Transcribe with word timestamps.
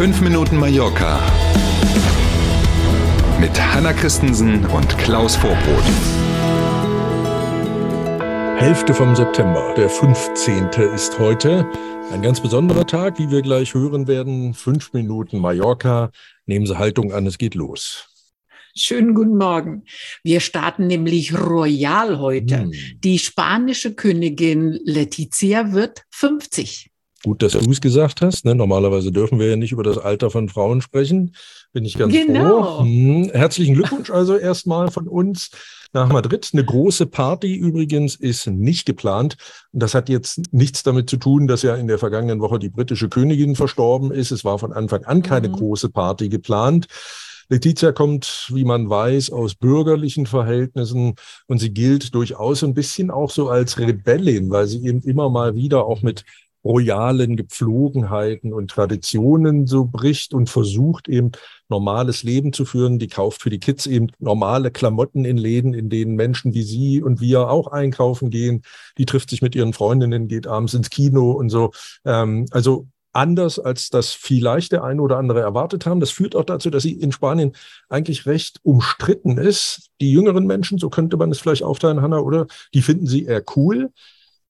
5 0.00 0.22
Minuten 0.22 0.56
Mallorca 0.56 1.20
mit 3.38 3.50
Hanna 3.60 3.92
Christensen 3.92 4.64
und 4.64 4.96
Klaus 4.96 5.36
Vorbrot. 5.36 5.84
Hälfte 8.56 8.94
vom 8.94 9.14
September, 9.14 9.74
der 9.76 9.90
15. 9.90 10.70
ist 10.94 11.18
heute. 11.18 11.70
Ein 12.12 12.22
ganz 12.22 12.40
besonderer 12.40 12.86
Tag, 12.86 13.18
wie 13.18 13.30
wir 13.30 13.42
gleich 13.42 13.74
hören 13.74 14.08
werden. 14.08 14.54
Fünf 14.54 14.94
Minuten 14.94 15.38
Mallorca. 15.38 16.10
Nehmen 16.46 16.64
Sie 16.64 16.78
Haltung 16.78 17.12
an, 17.12 17.26
es 17.26 17.36
geht 17.36 17.54
los. 17.54 18.08
Schönen 18.74 19.14
guten 19.14 19.36
Morgen. 19.36 19.84
Wir 20.22 20.40
starten 20.40 20.86
nämlich 20.86 21.38
royal 21.38 22.18
heute. 22.20 22.60
Hm. 22.60 22.72
Die 23.04 23.18
spanische 23.18 23.94
Königin 23.94 24.80
Letizia 24.82 25.72
wird 25.74 26.04
50. 26.08 26.89
Gut, 27.22 27.42
dass 27.42 27.52
du 27.52 27.70
es 27.70 27.80
gesagt 27.82 28.22
hast. 28.22 28.46
Ne? 28.46 28.54
Normalerweise 28.54 29.12
dürfen 29.12 29.38
wir 29.38 29.48
ja 29.50 29.56
nicht 29.56 29.72
über 29.72 29.82
das 29.82 29.98
Alter 29.98 30.30
von 30.30 30.48
Frauen 30.48 30.80
sprechen. 30.80 31.34
Bin 31.72 31.84
ich 31.84 31.98
ganz 31.98 32.12
Genau. 32.14 32.76
froh. 32.78 32.84
Hm. 32.84 33.30
Herzlichen 33.32 33.74
Glückwunsch 33.74 34.10
also 34.10 34.36
erstmal 34.36 34.90
von 34.90 35.06
uns 35.06 35.50
nach 35.92 36.08
Madrid. 36.10 36.48
Eine 36.52 36.64
große 36.64 37.06
Party 37.06 37.54
übrigens 37.54 38.14
ist 38.16 38.46
nicht 38.46 38.86
geplant. 38.86 39.36
Und 39.72 39.82
das 39.82 39.94
hat 39.94 40.08
jetzt 40.08 40.52
nichts 40.52 40.82
damit 40.82 41.10
zu 41.10 41.18
tun, 41.18 41.46
dass 41.46 41.62
ja 41.62 41.74
in 41.76 41.88
der 41.88 41.98
vergangenen 41.98 42.40
Woche 42.40 42.58
die 42.58 42.70
britische 42.70 43.08
Königin 43.10 43.54
verstorben 43.54 44.10
ist. 44.12 44.30
Es 44.30 44.44
war 44.44 44.58
von 44.58 44.72
Anfang 44.72 45.04
an 45.04 45.22
keine 45.22 45.48
Mhm. 45.48 45.52
große 45.52 45.90
Party 45.90 46.30
geplant. 46.30 46.86
Letizia 47.50 47.90
kommt, 47.92 48.46
wie 48.54 48.64
man 48.64 48.88
weiß, 48.88 49.30
aus 49.30 49.56
bürgerlichen 49.56 50.24
Verhältnissen 50.26 51.16
und 51.48 51.58
sie 51.58 51.74
gilt 51.74 52.14
durchaus 52.14 52.62
ein 52.62 52.74
bisschen 52.74 53.10
auch 53.10 53.30
so 53.30 53.48
als 53.48 53.76
Rebellin, 53.78 54.50
weil 54.50 54.68
sie 54.68 54.86
eben 54.86 55.02
immer 55.02 55.28
mal 55.28 55.54
wieder 55.56 55.84
auch 55.84 56.00
mit 56.02 56.24
royalen 56.64 57.36
Gepflogenheiten 57.36 58.52
und 58.52 58.70
Traditionen 58.70 59.66
so 59.66 59.84
bricht 59.84 60.34
und 60.34 60.50
versucht 60.50 61.08
eben 61.08 61.32
normales 61.68 62.22
Leben 62.22 62.52
zu 62.52 62.64
führen. 62.64 62.98
Die 62.98 63.08
kauft 63.08 63.42
für 63.42 63.50
die 63.50 63.60
Kids 63.60 63.86
eben 63.86 64.08
normale 64.18 64.70
Klamotten 64.70 65.24
in 65.24 65.38
Läden, 65.38 65.74
in 65.74 65.88
denen 65.88 66.16
Menschen 66.16 66.54
wie 66.54 66.62
sie 66.62 67.02
und 67.02 67.20
wir 67.20 67.48
auch 67.48 67.68
einkaufen 67.68 68.30
gehen. 68.30 68.62
Die 68.98 69.06
trifft 69.06 69.30
sich 69.30 69.42
mit 69.42 69.54
ihren 69.54 69.72
Freundinnen, 69.72 70.28
geht 70.28 70.46
abends 70.46 70.74
ins 70.74 70.90
Kino 70.90 71.32
und 71.32 71.48
so. 71.48 71.70
Ähm, 72.04 72.46
also 72.50 72.86
anders 73.12 73.58
als 73.58 73.90
das 73.90 74.12
vielleicht 74.12 74.72
der 74.72 74.84
eine 74.84 75.02
oder 75.02 75.18
andere 75.18 75.40
erwartet 75.40 75.86
haben. 75.86 76.00
Das 76.00 76.10
führt 76.10 76.36
auch 76.36 76.44
dazu, 76.44 76.70
dass 76.70 76.82
sie 76.82 76.92
in 76.92 77.12
Spanien 77.12 77.52
eigentlich 77.88 78.26
recht 78.26 78.60
umstritten 78.62 79.38
ist. 79.38 79.90
Die 80.00 80.12
jüngeren 80.12 80.46
Menschen, 80.46 80.78
so 80.78 80.90
könnte 80.90 81.16
man 81.16 81.30
es 81.30 81.40
vielleicht 81.40 81.62
aufteilen, 81.62 82.02
Hanna, 82.02 82.18
oder? 82.18 82.46
Die 82.74 82.82
finden 82.82 83.06
sie 83.06 83.24
eher 83.24 83.42
cool. 83.56 83.90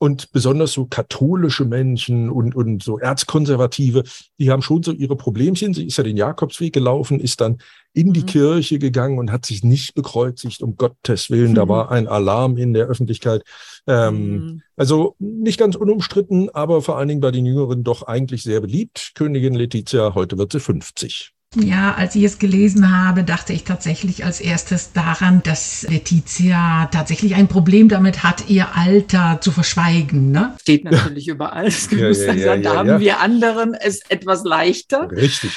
Und 0.02 0.32
besonders 0.32 0.72
so 0.72 0.86
katholische 0.86 1.66
Menschen 1.66 2.30
und, 2.30 2.54
und 2.54 2.82
so 2.82 2.98
Erzkonservative, 2.98 4.02
die 4.38 4.50
haben 4.50 4.62
schon 4.62 4.82
so 4.82 4.92
ihre 4.92 5.14
Problemchen. 5.14 5.74
Sie 5.74 5.86
ist 5.86 5.98
ja 5.98 6.04
den 6.04 6.16
Jakobsweg 6.16 6.72
gelaufen, 6.72 7.20
ist 7.20 7.42
dann 7.42 7.58
in 7.92 8.14
die 8.14 8.20
Mhm. 8.22 8.26
Kirche 8.26 8.78
gegangen 8.78 9.18
und 9.18 9.30
hat 9.30 9.44
sich 9.44 9.62
nicht 9.62 9.94
bekreuzigt, 9.94 10.62
um 10.62 10.76
Gottes 10.76 11.28
Willen. 11.28 11.54
Da 11.54 11.66
Mhm. 11.66 11.68
war 11.68 11.90
ein 11.90 12.08
Alarm 12.08 12.56
in 12.56 12.72
der 12.72 12.86
Öffentlichkeit. 12.86 13.42
Ähm, 13.86 14.32
Mhm. 14.32 14.62
also 14.76 15.16
nicht 15.18 15.58
ganz 15.58 15.76
unumstritten, 15.76 16.48
aber 16.48 16.80
vor 16.80 16.96
allen 16.96 17.08
Dingen 17.08 17.20
bei 17.20 17.30
den 17.30 17.44
Jüngeren 17.44 17.84
doch 17.84 18.04
eigentlich 18.04 18.42
sehr 18.42 18.62
beliebt. 18.62 19.12
Königin 19.14 19.54
Letizia, 19.54 20.14
heute 20.14 20.38
wird 20.38 20.52
sie 20.52 20.60
50. 20.60 21.32
Ja, 21.56 21.94
als 21.94 22.14
ich 22.14 22.22
es 22.22 22.38
gelesen 22.38 22.96
habe, 22.96 23.24
dachte 23.24 23.52
ich 23.52 23.64
tatsächlich 23.64 24.24
als 24.24 24.40
erstes 24.40 24.92
daran, 24.92 25.42
dass 25.42 25.84
Letizia 25.88 26.88
tatsächlich 26.92 27.34
ein 27.34 27.48
Problem 27.48 27.88
damit 27.88 28.22
hat, 28.22 28.48
ihr 28.48 28.76
Alter 28.76 29.40
zu 29.40 29.50
verschweigen. 29.50 30.30
Ne? 30.30 30.54
Steht 30.60 30.84
natürlich 30.90 31.26
überall. 31.26 31.64
Das 31.64 31.90
Ja, 31.90 32.08
ja, 32.08 32.34
ja, 32.34 32.56
da 32.56 32.62
ja, 32.62 32.76
haben 32.76 32.88
ja. 32.88 33.00
wir 33.00 33.20
anderen 33.20 33.74
es 33.74 34.00
etwas 34.08 34.44
leichter. 34.44 35.10
Richtig. 35.10 35.50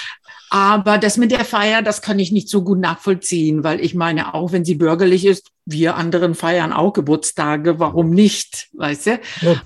Aber 0.53 0.99
das 0.99 1.17
mit 1.17 1.31
der 1.31 1.45
Feier, 1.45 1.81
das 1.81 2.03
kann 2.03 2.19
ich 2.19 2.31
nicht 2.31 2.47
so 2.47 2.63
gut 2.63 2.77
nachvollziehen, 2.77 3.63
weil 3.63 3.79
ich 3.79 3.95
meine, 3.95 4.35
auch 4.35 4.51
wenn 4.51 4.63
sie 4.63 4.75
bürgerlich 4.75 5.25
ist, 5.25 5.47
wir 5.65 5.95
anderen 5.95 6.35
feiern 6.35 6.71
auch 6.71 6.93
Geburtstage, 6.93 7.79
warum 7.79 8.11
nicht, 8.11 8.67
weißt 8.73 9.07
du? 9.07 9.19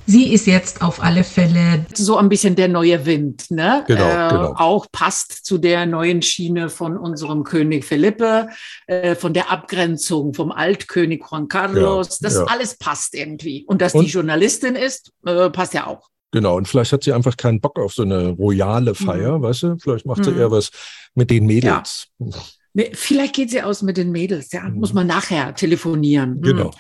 Sie 0.06 0.32
ist 0.32 0.48
jetzt 0.48 0.82
auf 0.82 1.04
alle 1.04 1.26
Fälle 1.26 1.86
So 1.94 2.16
ein 2.16 2.30
bisschen 2.30 2.56
der 2.56 2.70
neue 2.70 3.06
Wind, 3.06 3.52
ne? 3.52 3.84
Genau, 3.86 4.30
genau. 4.30 4.54
Auch 4.56 4.86
passt 4.90 5.46
zu 5.46 5.58
der 5.58 5.86
neuen 5.86 6.22
Schiene 6.22 6.70
von 6.70 6.96
unserem 6.96 7.44
König 7.44 7.84
Philippe, 7.84 8.48
äh, 8.86 9.16
von 9.16 9.34
der 9.34 9.52
Abgrenzung 9.52 10.34
vom 10.34 10.54
Altkönig 10.54 11.22
Juan 11.30 11.50
Carlos. 11.50 12.20
Ja, 12.22 12.30
das 12.30 12.36
ja. 12.36 12.44
alles 12.46 12.78
passt 12.78 13.14
irgendwie. 13.14 13.66
Und 13.66 13.82
dass 13.82 13.94
Und- 13.94 14.06
die 14.06 14.12
Journalistin 14.12 14.78
ist, 14.78 15.12
äh, 15.26 15.50
passt 15.50 15.74
ja 15.74 15.88
auch. 15.88 16.08
Genau. 16.32 16.58
Und 16.58 16.68
vielleicht 16.68 16.92
hat 16.92 17.04
sie 17.04 17.14
einfach 17.14 17.38
keinen 17.38 17.62
Bock 17.62 17.80
auf 17.80 17.94
so 17.94 18.04
eine 18.04 18.30
royale 18.30 18.96
Feier, 18.96 19.38
Mhm. 19.38 19.42
weißt 19.44 19.64
du? 19.64 19.78
Vielleicht 19.80 20.06
macht 20.06 20.24
sie 20.26 20.32
Mhm. 20.32 20.40
eher 20.40 20.52
was 20.52 20.72
mit 21.16 21.30
den 21.30 21.46
Mädels. 21.46 22.08
Nee, 22.74 22.92
Vielleicht 22.94 23.36
geht 23.36 23.50
sie 23.50 23.62
aus 23.64 23.82
mit 23.82 23.98
den 23.98 24.12
Mädels, 24.12 24.52
ja, 24.52 24.70
muss 24.70 24.94
man 24.94 25.08
nachher 25.08 25.56
telefonieren. 25.56 26.36
Hm. 26.36 26.42
Genau. 26.42 26.72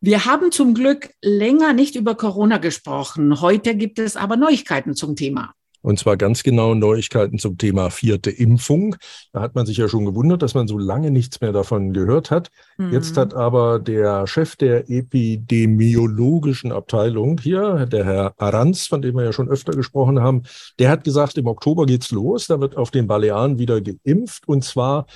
Wir 0.00 0.26
haben 0.26 0.52
zum 0.52 0.74
Glück 0.74 1.08
länger 1.22 1.72
nicht 1.72 1.96
über 1.96 2.14
Corona 2.14 2.58
gesprochen. 2.58 3.40
Heute 3.40 3.74
gibt 3.74 3.98
es 3.98 4.16
aber 4.16 4.36
Neuigkeiten 4.36 4.94
zum 4.94 5.16
Thema. 5.16 5.52
Und 5.86 6.00
zwar 6.00 6.16
ganz 6.16 6.42
genau 6.42 6.74
Neuigkeiten 6.74 7.38
zum 7.38 7.58
Thema 7.58 7.90
vierte 7.90 8.28
Impfung. 8.32 8.96
Da 9.32 9.40
hat 9.40 9.54
man 9.54 9.66
sich 9.66 9.76
ja 9.76 9.88
schon 9.88 10.04
gewundert, 10.04 10.42
dass 10.42 10.52
man 10.54 10.66
so 10.66 10.78
lange 10.78 11.12
nichts 11.12 11.40
mehr 11.40 11.52
davon 11.52 11.92
gehört 11.92 12.32
hat. 12.32 12.50
Jetzt 12.90 13.14
Mhm. 13.14 13.20
hat 13.20 13.34
aber 13.34 13.78
der 13.78 14.26
Chef 14.26 14.56
der 14.56 14.90
epidemiologischen 14.90 16.72
Abteilung 16.72 17.38
hier, 17.40 17.86
der 17.86 18.04
Herr 18.04 18.34
Aranz, 18.36 18.88
von 18.88 19.00
dem 19.00 19.14
wir 19.14 19.22
ja 19.26 19.32
schon 19.32 19.48
öfter 19.48 19.74
gesprochen 19.74 20.20
haben, 20.20 20.42
der 20.80 20.90
hat 20.90 21.04
gesagt, 21.04 21.38
im 21.38 21.46
Oktober 21.46 21.86
geht's 21.86 22.10
los. 22.10 22.48
Da 22.48 22.60
wird 22.60 22.76
auf 22.76 22.90
den 22.90 23.06
Balearen 23.06 23.60
wieder 23.60 23.80
geimpft 23.80 24.48
und 24.48 24.64
zwar 24.64 25.06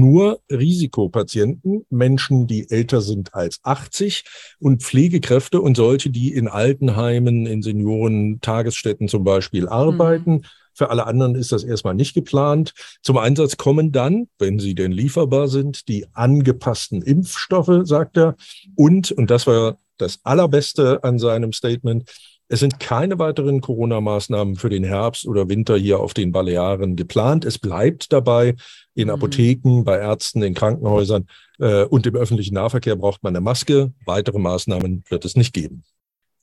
nur 0.00 0.40
Risikopatienten, 0.50 1.84
Menschen, 1.90 2.46
die 2.46 2.70
älter 2.70 3.00
sind 3.00 3.34
als 3.34 3.60
80 3.62 4.24
und 4.58 4.82
Pflegekräfte 4.82 5.60
und 5.60 5.76
solche, 5.76 6.10
die 6.10 6.32
in 6.32 6.48
Altenheimen, 6.48 7.46
in 7.46 7.62
Seniorentagesstätten 7.62 9.08
zum 9.08 9.24
Beispiel 9.24 9.68
arbeiten. 9.68 10.42
Für 10.74 10.90
alle 10.90 11.06
anderen 11.06 11.34
ist 11.34 11.52
das 11.52 11.64
erstmal 11.64 11.94
nicht 11.94 12.14
geplant. 12.14 12.72
Zum 13.02 13.18
Einsatz 13.18 13.56
kommen 13.56 13.92
dann, 13.92 14.28
wenn 14.38 14.58
sie 14.58 14.74
denn 14.74 14.92
lieferbar 14.92 15.48
sind, 15.48 15.88
die 15.88 16.06
angepassten 16.14 17.02
Impfstoffe, 17.02 17.86
sagt 17.86 18.16
er. 18.16 18.36
Und, 18.74 19.12
und 19.12 19.30
das 19.30 19.46
war 19.46 19.76
das 19.98 20.20
Allerbeste 20.24 21.04
an 21.04 21.18
seinem 21.18 21.52
Statement, 21.52 22.10
es 22.52 22.60
sind 22.60 22.78
keine 22.78 23.18
weiteren 23.18 23.62
Corona-Maßnahmen 23.62 24.56
für 24.56 24.68
den 24.68 24.84
Herbst 24.84 25.26
oder 25.26 25.48
Winter 25.48 25.74
hier 25.74 26.00
auf 26.00 26.12
den 26.12 26.32
Balearen 26.32 26.96
geplant. 26.96 27.46
Es 27.46 27.58
bleibt 27.58 28.12
dabei, 28.12 28.56
in 28.94 29.08
Mhm. 29.08 29.14
Apotheken, 29.14 29.84
bei 29.84 29.96
Ärzten, 29.96 30.42
in 30.42 30.52
Krankenhäusern 30.52 31.28
äh, 31.58 31.84
und 31.84 32.06
im 32.06 32.14
öffentlichen 32.14 32.52
Nahverkehr 32.52 32.96
braucht 32.96 33.22
man 33.22 33.34
eine 33.34 33.40
Maske. 33.40 33.94
Weitere 34.04 34.38
Maßnahmen 34.38 35.02
wird 35.08 35.24
es 35.24 35.34
nicht 35.34 35.54
geben. 35.54 35.82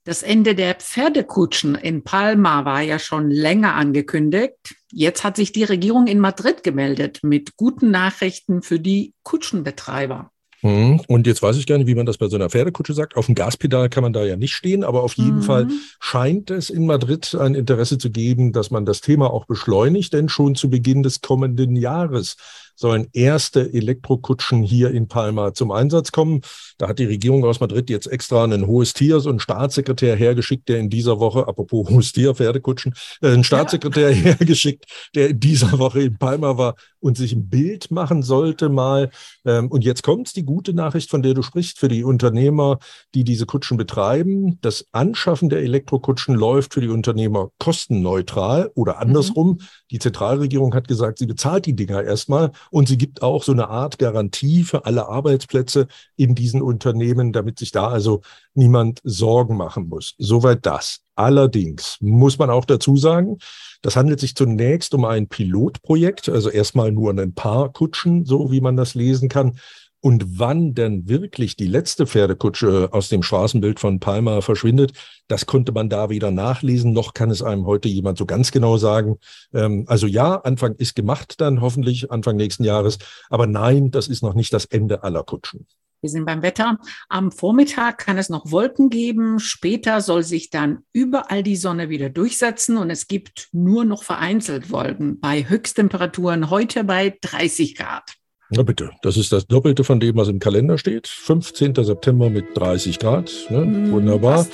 Das 0.03 0.23
Ende 0.23 0.55
der 0.55 0.73
Pferdekutschen 0.73 1.75
in 1.75 2.03
Palma 2.03 2.65
war 2.65 2.81
ja 2.81 2.97
schon 2.97 3.29
länger 3.29 3.75
angekündigt. 3.75 4.55
Jetzt 4.91 5.23
hat 5.23 5.35
sich 5.35 5.51
die 5.51 5.63
Regierung 5.63 6.07
in 6.07 6.17
Madrid 6.17 6.63
gemeldet 6.63 7.19
mit 7.21 7.55
guten 7.55 7.91
Nachrichten 7.91 8.63
für 8.63 8.79
die 8.79 9.13
Kutschenbetreiber. 9.21 10.31
Mhm. 10.61 11.01
Und 11.07 11.25
jetzt 11.27 11.41
weiß 11.41 11.57
ich 11.57 11.65
gar 11.67 11.77
nicht, 11.77 11.87
wie 11.87 11.95
man 11.95 12.05
das 12.05 12.17
bei 12.17 12.27
so 12.27 12.35
einer 12.35 12.49
Pferdekutsche 12.49 12.93
sagt. 12.93 13.15
Auf 13.15 13.27
dem 13.27 13.35
Gaspedal 13.35 13.89
kann 13.89 14.03
man 14.03 14.13
da 14.13 14.23
ja 14.25 14.35
nicht 14.35 14.53
stehen, 14.53 14.83
aber 14.83 15.03
auf 15.03 15.13
jeden 15.13 15.37
Mhm. 15.37 15.43
Fall 15.43 15.67
scheint 15.99 16.51
es 16.51 16.69
in 16.69 16.85
Madrid 16.85 17.33
ein 17.35 17.55
Interesse 17.55 17.97
zu 17.97 18.09
geben, 18.09 18.51
dass 18.51 18.69
man 18.71 18.85
das 18.85 19.01
Thema 19.01 19.31
auch 19.31 19.45
beschleunigt, 19.45 20.13
denn 20.13 20.27
schon 20.29 20.55
zu 20.55 20.69
Beginn 20.69 21.03
des 21.03 21.21
kommenden 21.21 21.75
Jahres 21.75 22.35
sollen 22.79 23.07
erste 23.11 23.73
Elektrokutschen 23.73 24.63
hier 24.63 24.91
in 24.91 25.09
Palma 25.09 25.53
zum 25.53 25.71
Einsatz 25.71 26.13
kommen. 26.13 26.41
Da 26.77 26.87
hat 26.87 26.97
die 26.97 27.05
Regierung 27.05 27.43
aus 27.43 27.59
Madrid 27.59 27.89
jetzt 27.89 28.07
extra 28.07 28.45
ein 28.45 28.67
hohes 28.67 28.93
Tier, 28.93 29.19
so 29.19 29.29
einen 29.29 29.41
Staatssekretär 29.41 30.15
hergeschickt, 30.15 30.69
der 30.69 30.79
in 30.79 30.89
dieser 30.89 31.19
Woche, 31.19 31.45
apropos 31.45 31.89
hohes 31.89 32.13
Tier, 32.13 32.33
Pferdekutschen, 32.33 32.93
äh, 33.21 33.27
einen 33.27 33.43
Staatssekretär 33.43 34.11
hergeschickt, 34.13 34.85
der 35.13 35.29
in 35.29 35.39
dieser 35.41 35.77
Woche 35.77 36.01
in 36.03 36.17
Palma 36.17 36.57
war 36.57 36.75
und 37.01 37.17
sich 37.17 37.33
ein 37.33 37.49
Bild 37.49 37.91
machen 37.91 38.23
sollte 38.23 38.69
mal. 38.69 39.09
Ähm, 39.45 39.69
und 39.69 39.83
jetzt 39.83 40.03
kommt 40.03 40.33
die 40.37 40.43
gute 40.43 40.73
Nachricht, 40.73 41.09
von 41.09 41.21
der 41.21 41.33
du 41.33 41.41
sprichst, 41.41 41.79
für 41.79 41.89
die 41.89 42.05
Unternehmer, 42.05 42.79
die 43.13 43.25
diese 43.25 43.45
Kutschen 43.45 43.75
betreiben. 43.75 44.57
Das 44.61 44.85
Anschaffen 44.93 45.49
der 45.49 45.59
Elektrokutschen 45.59 46.35
läuft 46.35 46.73
für 46.73 46.81
die 46.81 46.87
Unternehmer 46.87 47.49
kostenneutral 47.59 48.71
oder 48.75 48.99
andersrum. 48.99 49.59
Die 49.91 49.99
Zentralregierung 49.99 50.73
hat 50.73 50.87
gesagt, 50.87 51.19
sie 51.19 51.25
bezahlt 51.25 51.65
die 51.65 51.75
Dinger 51.75 52.03
erstmal 52.03 52.51
und 52.71 52.87
sie 52.87 52.97
gibt 52.97 53.21
auch 53.21 53.43
so 53.43 53.51
eine 53.51 53.69
Art 53.69 53.99
Garantie 53.99 54.63
für 54.63 54.85
alle 54.85 55.07
Arbeitsplätze 55.07 55.87
in 56.15 56.35
diesen 56.35 56.61
Unternehmen, 56.61 57.33
damit 57.33 57.59
sich 57.59 57.71
da 57.71 57.87
also 57.87 58.21
niemand 58.53 58.99
Sorgen 59.03 59.57
machen 59.57 59.87
muss. 59.89 60.15
Soweit 60.17 60.65
das. 60.65 61.01
Allerdings 61.15 61.97
muss 61.99 62.37
man 62.37 62.49
auch 62.49 62.65
dazu 62.65 62.95
sagen, 62.95 63.39
das 63.81 63.95
handelt 63.95 64.19
sich 64.19 64.35
zunächst 64.35 64.93
um 64.93 65.05
ein 65.05 65.27
Pilotprojekt, 65.27 66.29
also 66.29 66.49
erstmal 66.49 66.91
nur 66.91 67.11
ein 67.11 67.33
paar 67.33 67.71
Kutschen, 67.73 68.25
so 68.25 68.51
wie 68.51 68.61
man 68.61 68.77
das 68.77 68.93
lesen 68.93 69.29
kann. 69.29 69.59
Und 70.01 70.39
wann 70.39 70.73
denn 70.73 71.09
wirklich 71.09 71.57
die 71.57 71.67
letzte 71.67 72.07
Pferdekutsche 72.07 72.89
aus 72.91 73.09
dem 73.09 73.21
Straßenbild 73.21 73.79
von 73.81 73.99
Palma 73.99 74.39
verschwindet, 74.39 74.93
das 75.27 75.45
konnte 75.45 75.73
man 75.73 75.89
da 75.89 76.09
weder 76.09 76.31
nachlesen, 76.31 76.93
noch 76.93 77.13
kann 77.13 77.29
es 77.31 77.41
einem 77.41 77.65
heute 77.65 77.89
jemand 77.89 78.17
so 78.17 78.25
ganz 78.25 78.51
genau 78.51 78.77
sagen. 78.77 79.17
Ähm, 79.53 79.83
also 79.87 80.07
ja, 80.07 80.35
Anfang 80.35 80.75
ist 80.75 80.95
gemacht 80.95 81.41
dann 81.41 81.59
hoffentlich 81.59 82.11
Anfang 82.11 82.37
nächsten 82.37 82.63
Jahres, 82.63 82.97
aber 83.29 83.45
nein, 83.45 83.91
das 83.91 84.07
ist 84.07 84.23
noch 84.23 84.35
nicht 84.35 84.53
das 84.53 84.65
Ende 84.65 85.03
aller 85.03 85.23
Kutschen. 85.23 85.67
Wir 86.01 86.09
sind 86.09 86.25
beim 86.25 86.41
Wetter. 86.41 86.79
Am 87.09 87.29
Vormittag 87.29 87.97
kann 87.97 88.17
es 88.17 88.29
noch 88.29 88.51
Wolken 88.51 88.89
geben. 88.89 89.39
Später 89.39 89.99
soll 89.99 90.23
sich 90.23 90.49
dann 90.49 90.79
überall 90.93 91.43
die 91.43 91.57
Sonne 91.57 91.89
wieder 91.89 92.09
durchsetzen 92.09 92.77
und 92.77 92.89
es 92.89 93.07
gibt 93.07 93.49
nur 93.51 93.83
noch 93.83 94.03
vereinzelt 94.03 94.71
Wolken 94.71 95.19
bei 95.19 95.49
Höchsttemperaturen 95.49 96.49
heute 96.49 96.85
bei 96.85 97.17
30 97.21 97.75
Grad. 97.75 98.18
Na 98.51 98.63
bitte, 98.63 98.89
das 99.03 99.15
ist 99.15 99.31
das 99.31 99.45
Doppelte 99.45 99.83
von 99.83 99.99
dem, 99.99 100.15
was 100.15 100.27
im 100.27 100.39
Kalender 100.39 100.77
steht. 100.79 101.07
15. 101.07 101.75
September 101.75 102.29
mit 102.31 102.45
30 102.55 102.97
Grad. 102.97 103.31
Ne? 103.49 103.59
Mm, 103.59 103.91
Wunderbar. 103.91 104.37
Passt. 104.37 104.51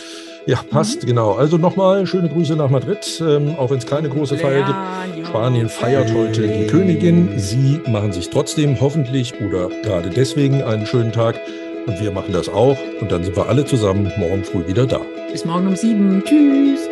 Ja, 0.48 0.62
passt, 0.70 1.04
mhm. 1.04 1.08
genau. 1.08 1.34
Also 1.34 1.58
nochmal 1.58 2.06
schöne 2.06 2.30
Grüße 2.30 2.56
nach 2.56 2.70
Madrid, 2.70 3.22
ähm, 3.26 3.56
auch 3.58 3.72
wenn 3.72 3.78
es 3.78 3.86
keine 3.86 4.10
große 4.10 4.38
Feier 4.38 4.66
gibt. 4.66 5.28
Spanien 5.28 5.70
feiert 5.70 6.14
heute 6.14 6.48
die 6.48 6.68
Königin. 6.68 7.40
Sie 7.40 7.80
machen 7.88 8.12
sich 8.12 8.30
trotzdem 8.30 8.80
hoffentlich 8.80 9.34
oder 9.42 9.70
gerade 9.84 10.10
deswegen 10.10 10.62
einen 10.62 10.86
schönen 10.86 11.12
Tag. 11.12 11.40
Und 11.88 12.00
wir 12.00 12.12
machen 12.12 12.34
das 12.34 12.50
auch. 12.50 12.78
Und 13.00 13.12
dann 13.12 13.24
sind 13.24 13.36
wir 13.38 13.48
alle 13.48 13.64
zusammen 13.66 14.12
morgen 14.18 14.44
früh 14.44 14.68
wieder 14.68 14.86
da. 14.86 15.02
Bis 15.32 15.46
morgen 15.46 15.68
um 15.68 15.76
sieben. 15.76 16.24
Tschüss. 16.26 16.90